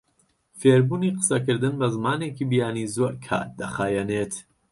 فێربوونی 0.59 1.15
قسەکردن 1.17 1.73
بە 1.81 1.87
زمانێکی 1.95 2.45
بیانی 2.51 2.91
زۆر 2.95 3.13
کات 3.25 3.49
دەخایەنێت. 3.59 4.33